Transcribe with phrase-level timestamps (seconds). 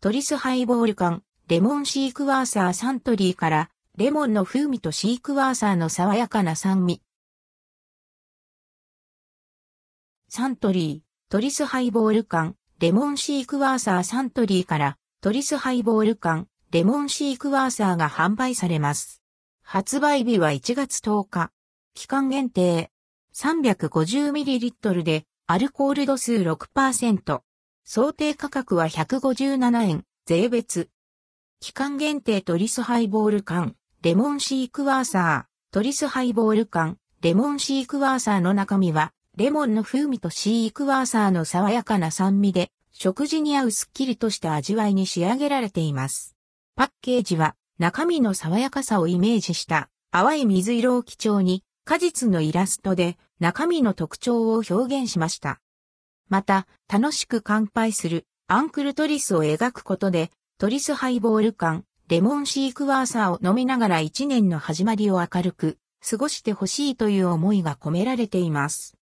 [0.00, 7.02] トリスハイボール缶、レモンシークワーサーサントリーから、レモンの風味とシークワーサーの爽やかな酸味。
[10.28, 19.20] サントリー、トリスハイボール缶、レモンシークワーサーサントリーから、トリスハイボール缶、レモンシークワーサーが販売されます。
[19.64, 21.50] 発売日は1月10日。
[21.94, 22.92] 期間限定。
[23.34, 27.47] 350ml で、アルコール度数6%。
[27.90, 30.90] 想定価格は157円、税別。
[31.58, 46.36] 期間限定トリスハイボール缶、レモンシークワーサー、トリスハイボール缶、レモンシークワーサーの中身は、レモンの風味とシークワーサーの爽やかな酸味で、食事に合うすっきりとした味わいに仕上げられています。
[46.76, 55.62] パッケージは、中身の爽やかさをイメージした、淡い水色を基調に、果実のイラストで、中身の特徴を表現しました。
[56.28, 65.76] また、楽しく乾杯するアンクルトリスを描くことで、トリスハイボール感、レモンシークワーサーを飲みながら一年の始まりを明るく
[66.08, 68.96] 過ごしてほしいという思いが込められています。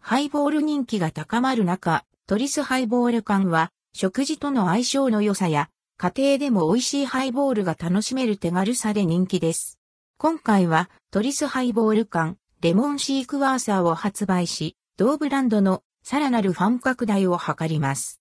[0.00, 9.78] ハイボール人気が高まる中、トリスハイボール缶は食事との相性の良さや家庭でも美味しいハイボールが楽しめる手軽さで人気です。
[10.18, 18.10] 今回はトリスハイボール缶、レモンシークワーサーを発売し、同ブランドのさらなるファン拡大を図ります。